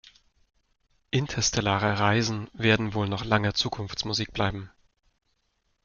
[1.11, 4.71] Interstellare Reisen werden wohl noch lange Zukunftsmusik bleiben.